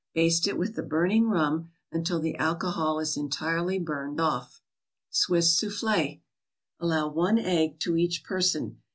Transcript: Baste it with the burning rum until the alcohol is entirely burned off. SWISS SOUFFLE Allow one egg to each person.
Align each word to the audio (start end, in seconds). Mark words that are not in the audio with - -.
Baste 0.15 0.47
it 0.47 0.57
with 0.57 0.73
the 0.73 0.81
burning 0.81 1.29
rum 1.29 1.69
until 1.91 2.19
the 2.19 2.35
alcohol 2.37 2.99
is 2.99 3.15
entirely 3.15 3.77
burned 3.77 4.19
off. 4.19 4.59
SWISS 5.11 5.55
SOUFFLE 5.55 6.21
Allow 6.79 7.09
one 7.09 7.37
egg 7.37 7.79
to 7.81 7.95
each 7.95 8.23
person. 8.23 8.81